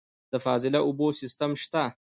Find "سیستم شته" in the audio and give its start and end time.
1.21-1.83